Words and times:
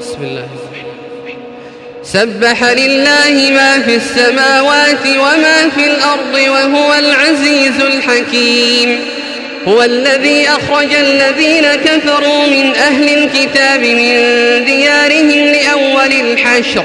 بسم 0.00 0.18
الله 0.22 0.46
الرحمن 0.54 0.90
الرحيم 0.90 2.02
سبح 2.02 2.64
لله 2.64 3.50
ما 3.52 3.82
في 3.86 3.96
السماوات 3.96 5.06
وما 5.06 5.70
في 5.76 5.84
الأرض 5.84 6.34
وهو 6.48 6.94
العزيز 6.98 7.80
الحكيم 7.80 8.98
هو 9.68 9.82
الذي 9.82 10.48
أخرج 10.48 10.94
الذين 10.94 11.64
كفروا 11.84 12.46
من 12.46 12.74
أهل 12.76 13.18
الكتاب 13.18 13.80
من 13.80 14.14
ديارهم 14.64 15.52
لأول 15.52 16.12
الحشر 16.20 16.84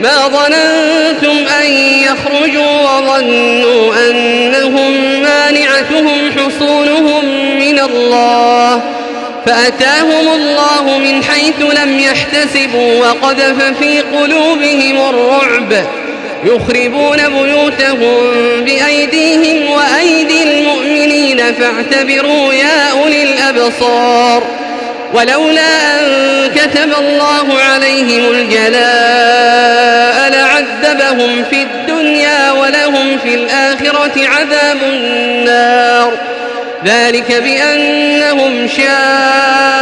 ما 0.00 0.28
ظننتم 0.28 1.36
أن 1.64 1.70
يخرجوا 2.02 2.98
وظنوا 2.98 3.94
أنهم 4.10 5.20
مانعتهم 5.22 6.30
حصونهم 6.36 7.24
من 7.60 7.78
الله 7.78 8.82
فأتاهم 9.46 10.28
الله 10.34 10.98
من 10.98 11.11
حيث 11.60 11.78
لم 11.84 11.98
يحتسبوا 11.98 12.96
وقذف 13.00 13.62
في 13.78 14.00
قلوبهم 14.00 15.08
الرعب 15.10 15.74
يخربون 16.44 17.16
بيوتهم 17.16 18.16
بأيديهم 18.64 19.70
وأيدي 19.70 20.42
المؤمنين 20.42 21.36
فاعتبروا 21.54 22.52
يا 22.54 22.88
أولي 22.90 23.22
الأبصار 23.22 24.42
ولولا 25.14 26.00
أن 26.00 26.50
كتب 26.56 26.92
الله 26.98 27.58
عليهم 27.58 28.32
الجلاء 28.32 28.78
لعذبهم 30.30 31.44
في 31.50 31.62
الدنيا 31.62 32.52
ولهم 32.52 33.18
في 33.18 33.34
الآخرة 33.34 34.26
عذاب 34.28 34.78
النار 34.92 36.12
ذلك 36.84 37.32
بأنهم 37.42 38.68
شاءوا 38.76 39.81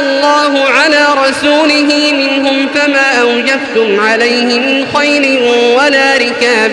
الله 0.00 0.64
على 0.64 1.06
رسوله 1.28 2.12
منهم 2.12 2.68
فما 2.74 3.20
أوجفتم 3.20 4.00
عليه 4.00 4.44
من 4.60 4.86
خيل 4.96 5.38
ولا 5.78 6.16
ركاب 6.16 6.72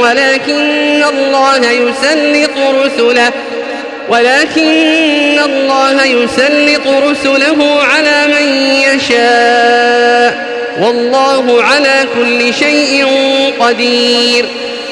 ولكن 0.00 1.02
الله 1.10 1.58
يسلط 1.70 2.56
رسله 2.84 3.32
ولكن 4.08 5.38
الله 5.44 6.04
يسلط 6.06 6.86
رسله 6.86 7.80
على 7.94 8.26
من 8.26 8.76
يشاء 8.94 10.54
والله 10.80 11.62
على 11.62 12.06
كل 12.14 12.54
شيء 12.54 13.06
قدير 13.60 14.44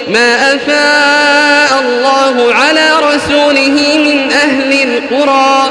ما 0.09 0.55
أفاء 0.55 1.81
الله 1.81 2.55
على 2.55 2.91
رسوله 2.99 3.97
من 4.05 4.33
أهل 4.33 4.77
القرى 4.89 5.71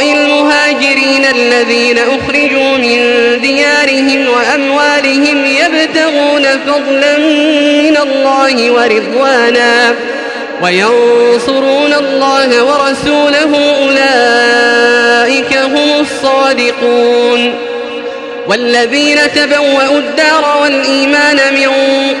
المهاجرين 0.00 1.24
الذين 1.34 1.98
أخرجوا 1.98 2.76
من 2.78 3.00
ديارهم 3.42 4.26
وأموالهم 4.28 5.44
يبتغون 5.46 6.42
فضلا 6.66 7.18
من 7.78 7.96
الله 7.96 8.70
ورضوانا 8.70 9.94
وينصرون 10.62 11.92
الله 11.94 12.64
ورسوله 12.64 13.74
أولئك 13.84 15.56
هم 15.56 16.00
الصادقون 16.00 17.54
والذين 18.48 19.18
تبوأوا 19.34 19.98
الدار 19.98 20.58
والإيمان 20.62 21.36
من 21.36 21.70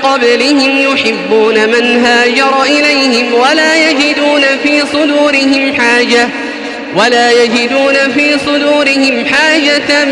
قبلهم 0.02 0.78
يحبون 0.92 1.54
من 1.68 2.04
هاجر 2.06 2.62
إليهم 2.62 3.34
ولا 3.34 3.90
يجدون 3.90 4.40
في 4.62 4.80
صدورهم 4.92 5.72
حاجة 5.80 6.24
ۖ 6.28 6.30
ولا 6.96 7.32
يجدون 7.42 7.94
في 8.14 8.38
صدورهم 8.46 9.24
حاجة 9.26 10.04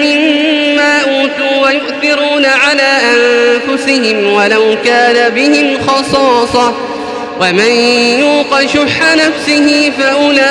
مما 0.00 1.00
أوتوا 1.00 1.62
ويؤثرون 1.66 2.46
على 2.46 2.90
أنفسهم 3.14 4.32
ولو 4.32 4.76
كان 4.84 5.32
بهم 5.34 5.78
خصاصة 5.86 6.74
ومن 7.40 7.70
يوق 8.20 8.60
شح 8.60 9.14
نفسه 9.16 9.92
فأولئك 9.98 10.44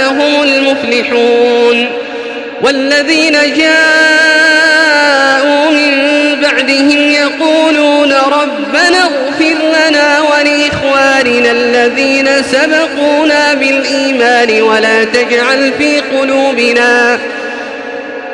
هم 0.00 0.42
المفلحون 0.42 1.86
والذين 2.62 3.32
جاءوا 3.32 5.70
من 5.70 6.10
بعدهم 6.42 7.10
يقولون 7.10 8.12
ربنا 8.12 8.89
الذين 11.98 12.28
سبقونا 12.52 13.54
بالإيمان 13.54 14.62
ولا 14.62 15.04
تجعل 15.04 15.72
في 15.78 16.00
قلوبنا 16.00 17.18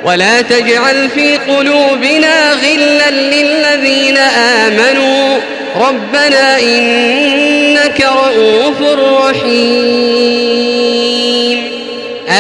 ولا 0.05 0.41
تجعل 0.43 1.09
في 1.15 1.37
قلوبنا 1.37 2.53
غلا 2.53 3.11
للذين 3.11 4.17
آمنوا 4.37 5.39
ربنا 5.77 6.59
إنك 6.61 8.01
رؤوف 8.07 8.81
رحيم 9.27 11.77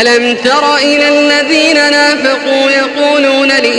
ألم 0.00 0.34
تر 0.44 0.76
إلى 0.76 1.08
الذين 1.18 1.74
نافقوا 1.76 2.70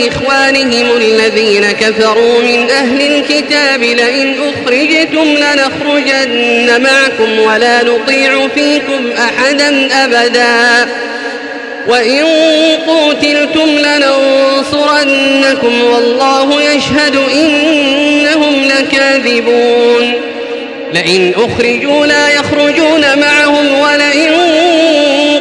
إخوانهم 0.07 0.87
الذين 0.97 1.71
كفروا 1.71 2.41
من 2.41 2.69
أهل 2.69 3.01
الكتاب 3.15 3.79
لئن 3.83 4.35
أخرجتم 4.39 5.37
لنخرجن 5.37 6.83
معكم 6.83 7.39
ولا 7.39 7.83
نطيع 7.83 8.47
فيكم 8.55 9.09
أحدا 9.17 9.89
أبدا 10.05 10.87
وإن 11.87 12.25
قوتلتم 12.87 13.69
لننصرنكم 13.69 15.83
والله 15.83 16.61
يشهد 16.71 17.15
إنهم 17.33 18.55
لكاذبون 18.79 20.13
لئن 20.93 21.31
أخرجوا 21.37 22.05
لا 22.05 22.29
يخرجون 22.33 23.05
معهم 23.19 23.79
ولئن 23.79 24.31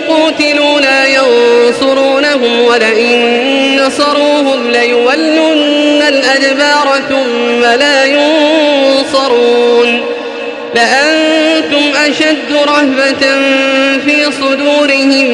قوتلوا 0.09 0.81
لا 0.81 1.07
ينصرونهم 1.07 2.61
ولئن 2.61 3.37
نصروهم 3.87 4.56
ليولن 4.81 6.03
الأدبار 6.09 6.99
ثم 7.09 7.61
لا 7.65 8.05
ينصرون 8.05 10.05
لأنتم 10.75 11.83
أشد 12.09 12.53
رهبة 12.69 13.27
في 14.05 14.25
صدورهم 14.43 15.31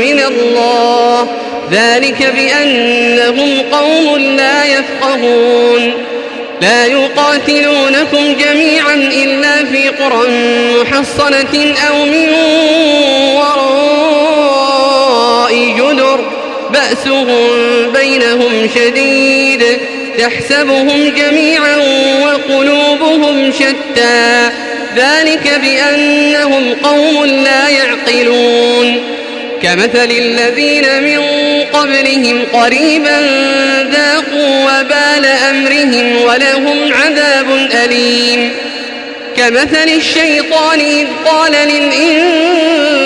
من 0.00 0.20
الله 0.28 1.28
ذلك 1.72 2.34
بأنهم 2.36 3.58
قوم 3.72 4.18
لا 4.18 4.64
يفقهون 4.64 5.92
لا 6.62 6.86
يقاتلونكم 6.86 8.34
جميعا 8.46 8.94
إلا 8.94 9.64
في 9.64 9.88
قرى 9.88 10.28
محصنة 10.82 11.74
أو 11.90 12.04
من 12.06 12.28
وراء 13.36 15.54
جدر 15.78 16.20
بأسهم 16.72 17.65
بينهم 18.06 18.68
شديد 18.74 19.64
تحسبهم 20.18 21.08
جميعا 21.16 21.76
وقلوبهم 22.24 23.52
شتى 23.52 24.50
ذلك 24.96 25.60
بأنهم 25.62 26.74
قوم 26.82 27.24
لا 27.24 27.68
يعقلون 27.68 29.00
كمثل 29.62 30.10
الذين 30.10 31.02
من 31.02 31.20
قبلهم 31.72 32.44
قريبا 32.52 33.20
ذاقوا 33.92 34.64
وبال 34.64 35.26
أمرهم 35.26 36.22
ولهم 36.22 36.92
عذاب 36.92 37.70
أليم 37.84 38.50
كمثل 39.36 39.88
الشيطان 39.96 40.80
إذ 40.80 41.06
قال 41.24 41.52
للإنسان 41.52 43.05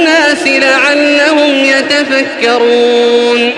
الناس 0.47 0.49
لعلهم 0.65 1.53
يتفكرون 1.65 3.51